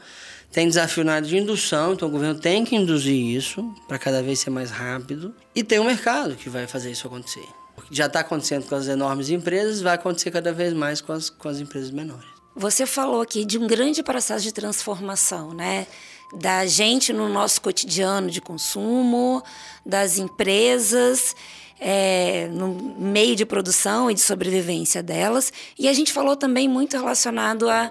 [0.52, 4.20] Tem desafio na área de indução, então o governo tem que induzir isso para cada
[4.20, 5.32] vez ser mais rápido.
[5.54, 7.46] E tem o mercado que vai fazer isso acontecer.
[7.90, 11.48] Já está acontecendo com as enormes empresas, vai acontecer cada vez mais com as, com
[11.48, 12.28] as empresas menores.
[12.56, 15.86] Você falou aqui de um grande processo de transformação, né?
[16.34, 19.42] Da gente no nosso cotidiano de consumo,
[19.86, 21.34] das empresas,
[21.80, 25.52] é, no meio de produção e de sobrevivência delas.
[25.78, 27.90] E a gente falou também muito relacionado a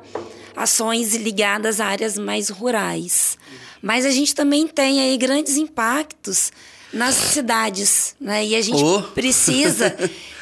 [0.56, 3.38] ações ligadas a áreas mais rurais.
[3.82, 6.52] Mas a gente também tem aí grandes impactos
[6.94, 8.46] nas cidades, né?
[8.46, 9.02] E a gente Oh.
[9.14, 9.96] precisa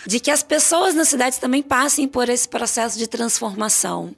[0.05, 4.15] de que as pessoas nas cidades também passem por esse processo de transformação.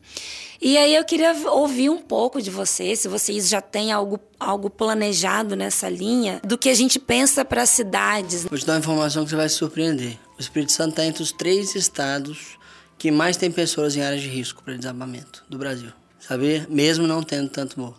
[0.62, 4.70] E aí eu queria ouvir um pouco de vocês, se vocês já têm algo, algo
[4.70, 8.44] planejado nessa linha, do que a gente pensa para as cidades.
[8.44, 10.18] Vou te dar uma informação que você vai se surpreender.
[10.38, 12.58] O Espírito Santo está entre os três estados
[12.98, 15.94] que mais tem pessoas em áreas de risco para desabamento do Brasil.
[16.20, 16.68] Sabia?
[16.70, 17.96] Mesmo não tendo tanto morro.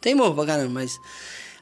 [0.00, 0.98] Tem morro pra caramba, mas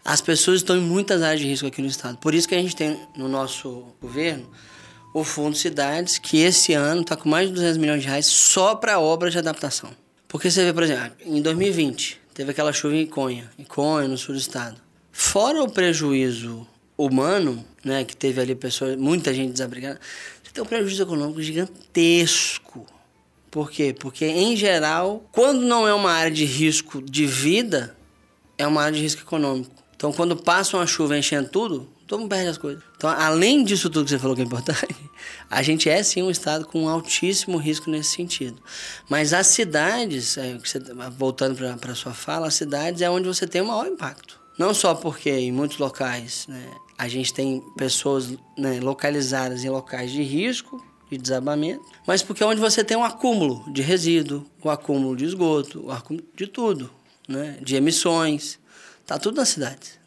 [0.05, 2.16] as pessoas estão em muitas áreas de risco aqui no estado.
[2.18, 4.48] Por isso que a gente tem no nosso governo
[5.12, 8.77] o Fundo Cidades, que esse ano está com mais de 200 milhões de reais só
[8.77, 9.90] para obras de adaptação.
[10.29, 14.19] Porque você vê, por exemplo, em 2020, teve aquela chuva em Conha, em Conha, no
[14.19, 14.77] sul do estado.
[15.11, 19.99] Fora o prejuízo humano, né, que teve ali pessoas, muita gente desabrigada,
[20.43, 22.87] você tem um prejuízo econômico gigantesco.
[23.51, 23.97] Por quê?
[23.99, 27.97] Porque, em geral, quando não é uma área de risco de vida,
[28.59, 29.71] é uma área de risco econômico.
[29.97, 32.83] Então, quando passa uma chuva enchendo tudo, todo mundo perde as coisas.
[32.97, 34.97] Então, além disso tudo que você falou que é importante,
[35.49, 38.61] a gente é sim um estado com um altíssimo risco nesse sentido.
[39.09, 40.59] Mas as cidades, é,
[41.16, 44.40] voltando para a sua fala, as cidades é onde você tem o maior impacto.
[44.59, 50.11] Não só porque em muitos locais né, a gente tem pessoas né, localizadas em locais
[50.11, 54.68] de risco, de desabamento, mas porque é onde você tem um acúmulo de resíduo, o
[54.68, 56.90] acúmulo de esgoto, o acúmulo de tudo,
[57.29, 58.59] né, de emissões.
[59.07, 59.97] Tá tudo nas cidades.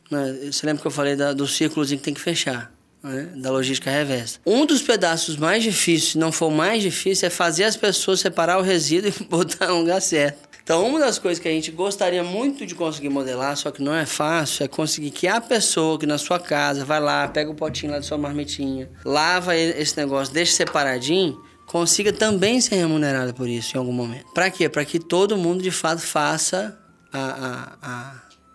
[0.51, 2.71] Você lembra que eu falei da- do círculozinho que tem que fechar,
[3.03, 3.29] né?
[3.37, 4.39] da logística reversa.
[4.45, 8.19] Um dos pedaços mais difíceis, se não for o mais difícil, é fazer as pessoas
[8.19, 10.49] separar o resíduo e botar no lugar certo.
[10.63, 13.95] Então, uma das coisas que a gente gostaria muito de conseguir modelar, só que não
[13.95, 17.55] é fácil, é conseguir que a pessoa que na sua casa vai lá, pega o
[17.55, 23.49] potinho lá da sua marmitinha, lava esse negócio, deixa separadinho, consiga também ser remunerada por
[23.49, 24.25] isso em algum momento.
[24.35, 24.69] Para quê?
[24.69, 26.77] Para que todo mundo de fato faça
[27.11, 28.13] a, a, a,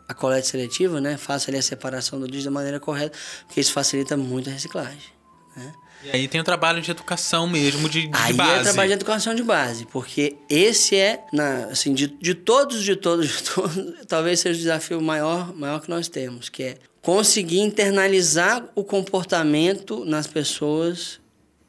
[0.09, 1.17] a coleta seletiva, né?
[1.17, 3.17] Faça ali a separação do lixo da maneira correta,
[3.47, 5.17] porque isso facilita muito a reciclagem.
[5.57, 5.73] Né?
[6.05, 8.61] E aí tem o trabalho de educação mesmo, de, de Aí base.
[8.61, 12.95] é trabalho de educação de base, porque esse é, na, assim, de, de todos, de
[12.95, 17.61] todos, de todos, talvez seja o desafio maior, maior que nós temos, que é conseguir
[17.61, 21.21] internalizar o comportamento nas pessoas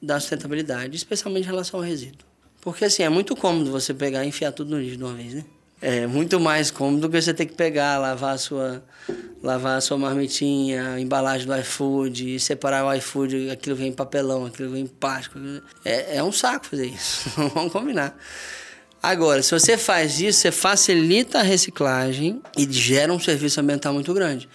[0.01, 2.27] da sustentabilidade, especialmente em relação ao resíduo.
[2.61, 5.33] Porque assim, é muito cômodo você pegar e enfiar tudo no lixo de uma vez,
[5.33, 5.45] né?
[5.79, 8.83] É muito mais cômodo do que você ter que pegar, lavar a sua,
[9.43, 14.45] lavar a sua marmitinha, a embalagem do iFood, separar o iFood, aquilo vem em papelão,
[14.45, 15.37] aquilo vem em plástico.
[15.85, 18.17] É, é um saco fazer isso, vamos combinar.
[19.01, 24.11] Agora, se você faz isso, você facilita a reciclagem e gera um serviço ambiental muito
[24.13, 24.49] grande.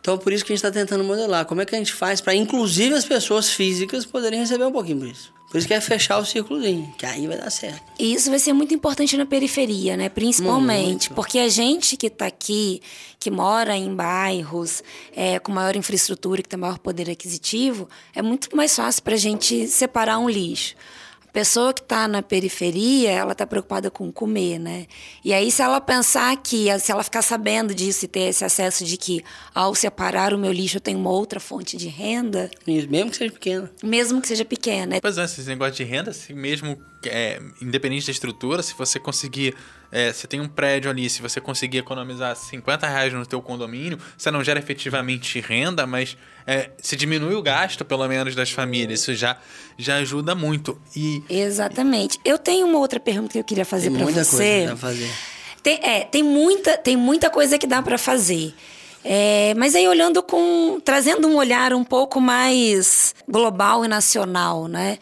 [0.00, 1.44] Então, por isso que a gente está tentando modelar.
[1.44, 4.98] Como é que a gente faz para, inclusive, as pessoas físicas poderem receber um pouquinho
[4.98, 5.32] por isso.
[5.54, 7.80] Por isso que é fechar o círculozinho, que aí vai dar certo.
[7.96, 10.08] E isso vai ser muito importante na periferia, né?
[10.08, 11.14] Principalmente Muito.
[11.14, 12.82] porque a gente que está aqui,
[13.20, 14.82] que mora em bairros
[15.14, 19.16] é, com maior infraestrutura, que tem maior poder aquisitivo, é muito mais fácil para a
[19.16, 20.74] gente separar um lixo.
[21.34, 24.86] Pessoa que está na periferia, ela está preocupada com comer, né?
[25.24, 28.84] E aí, se ela pensar que, se ela ficar sabendo disso e ter esse acesso
[28.84, 29.20] de que,
[29.52, 33.32] ao separar o meu lixo, eu tenho uma outra fonte de renda, mesmo que seja
[33.32, 33.68] pequeno.
[33.82, 38.12] mesmo que seja pequena, Pois é, esse negócio de renda, se mesmo é, independente da
[38.12, 39.56] estrutura, se você conseguir.
[39.94, 43.96] É, você tem um prédio ali, se você conseguir economizar 50 reais no teu condomínio,
[44.18, 49.02] você não gera efetivamente renda, mas é, se diminui o gasto, pelo menos, das famílias.
[49.02, 49.36] Isso já,
[49.78, 50.76] já ajuda muito.
[50.96, 52.18] E Exatamente.
[52.24, 54.36] Eu tenho uma outra pergunta que eu queria fazer Tem para muita você.
[54.36, 55.10] coisa pra fazer.
[55.62, 58.52] Tem, é, tem muita, tem muita coisa que dá para fazer.
[59.04, 64.98] É, mas aí olhando com, trazendo um olhar um pouco mais global e nacional, né?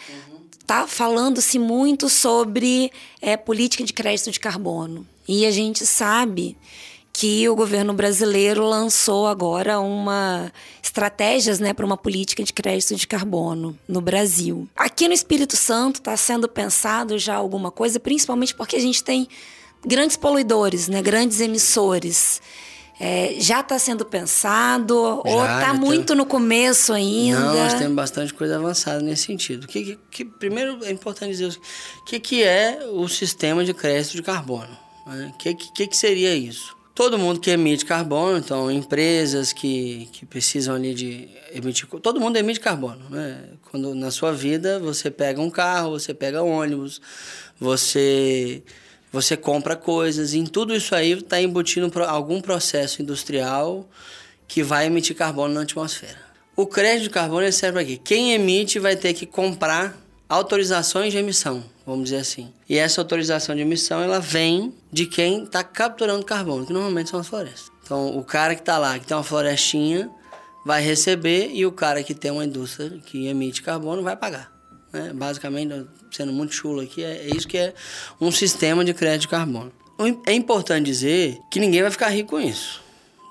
[0.66, 5.06] Tá falando-se muito sobre é, política de crédito de carbono.
[5.26, 6.56] E a gente sabe
[7.12, 10.50] que o governo brasileiro lançou agora uma
[10.82, 14.66] estratégias né, para uma política de crédito de carbono no Brasil.
[14.74, 19.28] Aqui no Espírito Santo está sendo pensado já alguma coisa, principalmente porque a gente tem
[19.86, 22.40] grandes poluidores, né, grandes emissores.
[23.04, 24.94] É, já está sendo pensado
[25.26, 26.16] já, ou está muito tem...
[26.16, 27.40] no começo ainda?
[27.40, 29.66] Não, nós temos bastante coisa avançada nesse sentido.
[29.66, 34.12] Que, que, que primeiro é importante dizer o que, que é o sistema de crédito
[34.12, 34.78] de carbono.
[35.04, 35.34] O né?
[35.36, 36.76] que, que, que seria isso?
[36.94, 42.36] Todo mundo que emite carbono, então empresas que, que precisam ali de emitir, todo mundo
[42.36, 43.48] emite carbono, né?
[43.68, 47.00] Quando na sua vida você pega um carro, você pega ônibus,
[47.58, 48.62] você
[49.12, 53.86] você compra coisas, em tudo isso aí está embutindo algum processo industrial
[54.48, 56.18] que vai emitir carbono na atmosfera.
[56.56, 58.00] O crédito de carbono serve para quê?
[58.02, 59.96] Quem emite vai ter que comprar
[60.28, 62.52] autorizações de emissão, vamos dizer assim.
[62.68, 67.20] E essa autorização de emissão ela vem de quem está capturando carbono, que normalmente são
[67.20, 67.70] as florestas.
[67.84, 70.10] Então, o cara que está lá, que tem uma florestinha,
[70.64, 74.52] vai receber e o cara que tem uma indústria que emite carbono vai pagar.
[74.92, 75.12] Né?
[75.14, 77.74] Basicamente, sendo muito chulo aqui, é, é isso que é
[78.20, 79.72] um sistema de crédito de carbono.
[80.26, 82.82] É importante dizer que ninguém vai ficar rico com isso.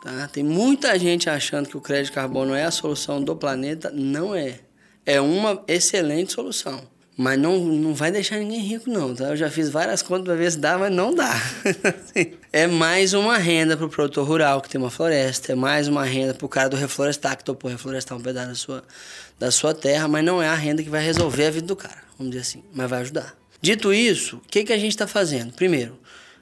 [0.01, 0.27] Tá?
[0.27, 3.91] Tem muita gente achando que o crédito de carbono é a solução do planeta.
[3.91, 4.59] Não é.
[5.05, 6.81] É uma excelente solução.
[7.21, 9.25] Mas não, não vai deixar ninguém rico, não, tá?
[9.25, 11.31] Eu já fiz várias contas para ver se dá, mas não dá.
[12.51, 16.03] é mais uma renda para o produtor rural que tem uma floresta, é mais uma
[16.03, 18.83] renda para o cara do reflorestar, que topou reflorestar um pedaço da sua,
[19.37, 21.99] da sua terra, mas não é a renda que vai resolver a vida do cara,
[22.17, 23.35] vamos dizer assim, mas vai ajudar.
[23.61, 25.53] Dito isso, o que, que a gente está fazendo?
[25.53, 25.99] Primeiro,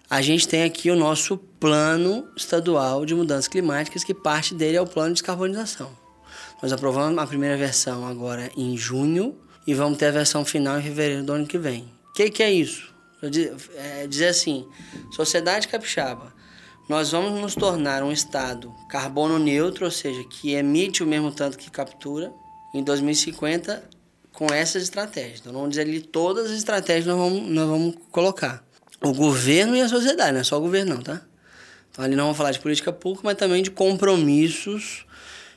[0.09, 4.81] a gente tem aqui o nosso plano estadual de mudanças climáticas, que parte dele é
[4.81, 5.91] o plano de descarbonização.
[6.63, 9.35] Nós aprovamos a primeira versão agora em junho
[9.69, 11.83] e vamos ter a versão final em fevereiro do ano que vem.
[12.09, 12.91] O que, que é isso?
[13.75, 14.65] É dizer assim,
[15.11, 16.33] sociedade capixaba,
[16.89, 21.55] nós vamos nos tornar um estado carbono neutro, ou seja, que emite o mesmo tanto
[21.55, 22.33] que captura,
[22.73, 23.87] em 2050
[24.33, 25.41] com essas estratégias.
[25.41, 28.65] Então, vamos dizer ali todas as estratégias nós vamos, nós vamos colocar.
[29.03, 31.21] O governo e a sociedade, não é só o governo não, tá?
[31.91, 35.05] Então, ali não vamos falar de política pública, mas também de compromissos,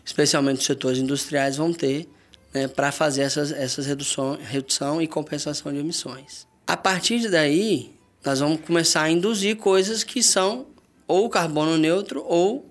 [0.04, 2.06] especialmente os setores industriais vão ter
[2.52, 6.46] né, para fazer essas, essas redução, redução e compensação de emissões.
[6.66, 10.66] A partir daí, nós vamos começar a induzir coisas que são
[11.06, 12.70] ou carbono neutro ou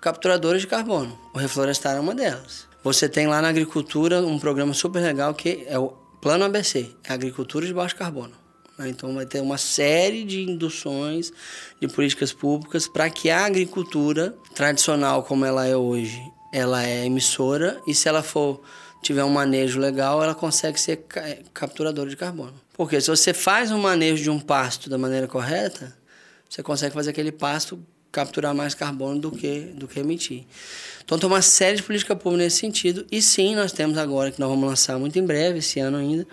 [0.00, 1.18] capturadores de carbono.
[1.34, 2.66] O reflorestar é uma delas.
[2.82, 5.88] Você tem lá na agricultura um programa super legal que é o
[6.20, 8.32] Plano ABC, é Agricultura de Baixo Carbono.
[8.78, 8.88] Né?
[8.88, 11.32] Então vai ter uma série de induções
[11.80, 16.20] de políticas públicas para que a agricultura tradicional como ela é hoje,
[16.52, 18.60] ela é emissora e se ela for
[19.02, 21.04] tiver um manejo legal, ela consegue ser
[21.52, 22.54] capturadora de carbono.
[22.74, 25.96] Porque se você faz um manejo de um pasto da maneira correta,
[26.48, 27.82] você consegue fazer aquele pasto
[28.12, 30.44] capturar mais carbono do que, do que emitir.
[31.04, 33.06] Então tem uma série de política pública nesse sentido.
[33.10, 36.26] E sim, nós temos agora, que nós vamos lançar muito em breve, esse ano ainda,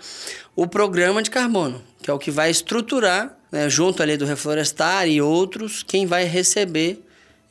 [0.56, 5.08] o programa de carbono, que é o que vai estruturar, né, junto ali do Reflorestar
[5.08, 7.04] e outros, quem vai receber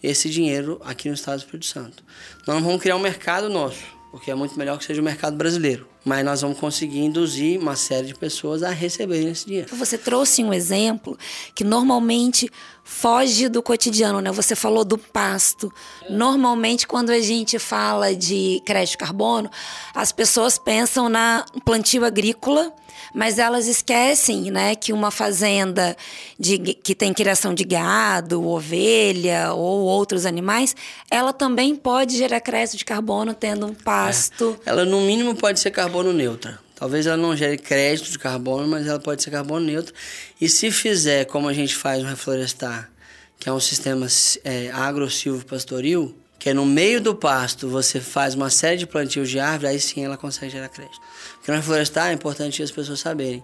[0.03, 2.03] esse dinheiro aqui no Estado do Espírito Santo.
[2.45, 5.87] Nós vamos criar um mercado nosso porque é muito melhor que seja o mercado brasileiro.
[6.03, 9.75] Mas nós vamos conseguir induzir uma série de pessoas a receberem esse dinheiro.
[9.75, 11.15] Você trouxe um exemplo
[11.53, 12.49] que normalmente
[12.83, 14.31] foge do cotidiano, né?
[14.31, 15.71] Você falou do pasto.
[16.09, 19.51] Normalmente, quando a gente fala de crédito carbono,
[19.93, 22.73] as pessoas pensam na plantio agrícola
[23.17, 25.97] mas elas esquecem, né, que uma fazenda
[26.39, 30.75] de, que tem criação de gado, ovelha ou outros animais,
[31.09, 34.55] ela também pode gerar crédito de carbono tendo um pasto.
[34.63, 34.69] É.
[34.69, 36.59] Ela no mínimo pode ser carbono neutra.
[36.75, 39.95] Talvez ela não gere crédito de carbono, mas ela pode ser carbono neutro.
[40.39, 42.87] E se fizer como a gente faz no reflorestar,
[43.39, 44.05] que é um sistema
[44.43, 49.39] é, agro-silvo-pastoril, que é no meio do pasto você faz uma série de plantios de
[49.39, 51.01] árvore, aí sim ela consegue gerar crédito.
[51.47, 53.41] Porque na florestar é importante as pessoas saberem.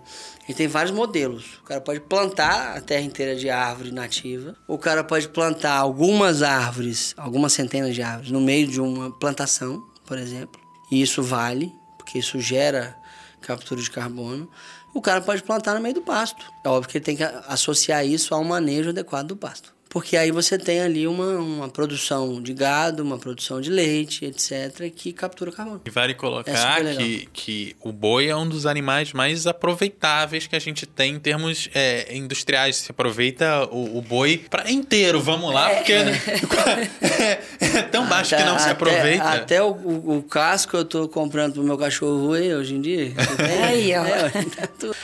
[0.50, 1.60] E tem vários modelos.
[1.62, 6.42] O cara pode plantar a terra inteira de árvore nativa, o cara pode plantar algumas
[6.42, 10.60] árvores, algumas centenas de árvores, no meio de uma plantação, por exemplo.
[10.92, 12.94] E isso vale, porque isso gera
[13.39, 14.52] captura de carbono.
[14.94, 16.46] O cara pode plantar no meio do pasto.
[16.66, 20.32] É óbvio que ele tem que associar isso ao manejo adequado do pasto porque aí
[20.32, 25.52] você tem ali uma, uma produção de gado, uma produção de leite, etc., que captura
[25.52, 25.82] carbono.
[25.86, 26.98] E vale É colocar legal.
[26.98, 31.20] que, que o boi é um dos animais mais aproveitáveis que a gente tem em
[31.20, 32.78] termos é, industriais.
[32.78, 38.44] Se aproveita o, o boi para inteiro, vamos lá, porque é, é tão baixo que
[38.44, 39.24] não se Até- aproveita.
[39.30, 43.14] Até o, o- o casco eu tô comprando pro meu cachorro ruim hoje em dia.
[43.68, 44.04] Aí, ó.
[44.06, 44.32] É,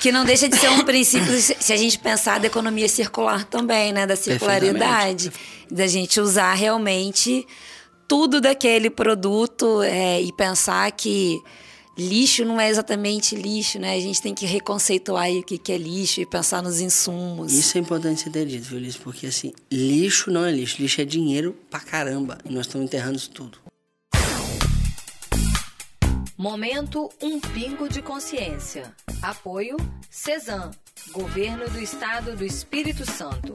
[0.02, 3.94] Que não deixa de ser um princípio, se a gente pensar da economia circular também,
[3.94, 4.08] né?
[4.08, 4.79] Da circularidade.
[5.70, 7.46] Da gente usar realmente
[8.08, 11.40] tudo daquele produto é, e pensar que
[12.00, 13.96] lixo não é exatamente lixo, né?
[13.96, 17.54] A gente tem que reconceituar aí o que que é lixo e pensar nos insumos.
[17.54, 18.96] Isso é importante você ter dito, viu, Liz?
[18.96, 20.82] Porque assim, lixo não é lixo.
[20.82, 22.38] Lixo é dinheiro pra caramba.
[22.46, 23.60] E nós estamos enterrando isso tudo.
[26.38, 28.94] Momento Um Pingo de Consciência.
[29.22, 29.76] Apoio
[30.10, 30.72] CESAM,
[31.12, 33.52] Governo do Estado do Espírito Santo.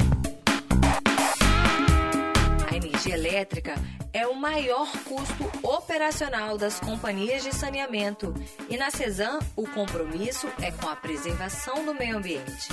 [2.74, 3.74] A energia elétrica
[4.12, 8.34] é o maior custo operacional das companhias de saneamento
[8.68, 12.70] e na CESAM o compromisso é com a preservação do meio ambiente.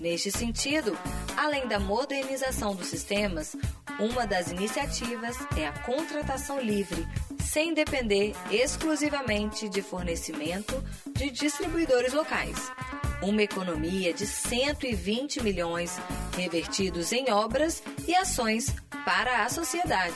[0.00, 0.96] Neste sentido,
[1.36, 3.54] além da modernização dos sistemas,
[4.00, 7.06] uma das iniciativas é a contratação livre,
[7.38, 10.82] sem depender exclusivamente de fornecimento
[11.12, 12.72] de distribuidores locais.
[13.24, 15.96] Uma economia de 120 milhões
[16.36, 20.14] revertidos em obras e ações para a sociedade.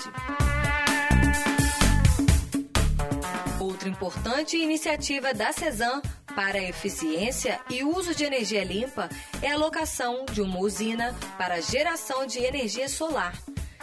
[3.59, 6.03] Outra importante iniciativa da CESAM
[6.37, 9.09] para eficiência e uso de energia limpa
[9.41, 13.33] é a locação de uma usina para geração de energia solar.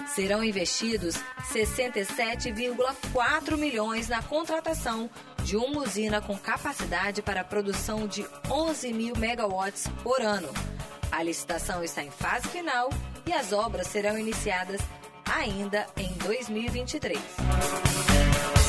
[0.08, 1.16] Serão investidos
[1.52, 5.10] 67,4 milhões na contratação
[5.44, 10.50] de uma usina com capacidade para a produção de 11 mil megawatts por ano.
[11.12, 12.90] A licitação está em fase final
[13.26, 14.82] e as obras serão iniciadas
[15.26, 17.20] ainda em 2023.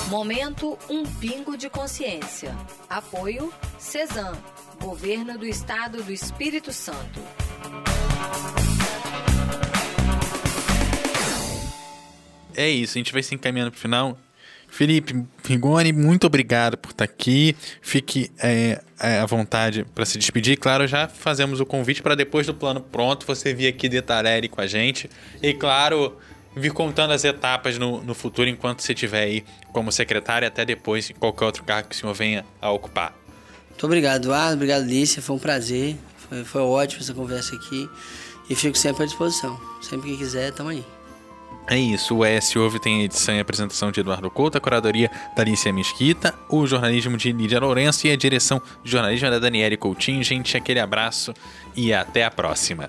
[0.08, 2.56] Momento Um Pingo de Consciência.
[2.88, 4.32] Apoio CESAM,
[4.80, 7.20] Governo do Estado do Espírito Santo.
[12.56, 14.18] É isso, a gente vai se encaminhando pro final.
[14.68, 17.56] Felipe Rigoni, muito obrigado por estar aqui.
[17.80, 20.58] Fique é, é, à vontade para se despedir.
[20.58, 24.60] Claro, já fazemos o convite para depois do plano pronto você vir aqui detalhar com
[24.60, 25.08] a gente.
[25.42, 26.16] E claro,
[26.54, 31.10] vir contando as etapas no, no futuro enquanto você estiver aí como secretário, até depois
[31.10, 33.14] em qualquer outro cargo que o senhor venha a ocupar.
[33.70, 34.54] Muito obrigado, Eduardo.
[34.54, 35.20] Obrigado, Lícia.
[35.20, 35.96] Foi um prazer.
[36.16, 37.88] Foi, foi ótimo essa conversa aqui.
[38.48, 39.60] E fico sempre à disposição.
[39.82, 40.95] Sempre que quiser, tamo aí.
[41.68, 45.42] É isso, o ES Ouve tem edição e apresentação de Eduardo Couto, a curadoria da
[45.42, 50.22] Alicia Mesquita, o jornalismo de Lídia Lourenço e a direção de jornalismo da Daniele Coutinho.
[50.22, 51.34] Gente, aquele abraço
[51.74, 52.88] e até a próxima.